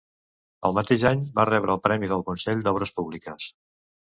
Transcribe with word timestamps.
El 0.69 0.73
mateix 0.77 1.03
any 1.09 1.21
va 1.35 1.45
rebre 1.49 1.75
el 1.75 1.83
Premi 1.89 2.09
del 2.15 2.25
Consell 2.31 2.65
d'Obres 2.69 2.95
Públiques. 2.97 3.53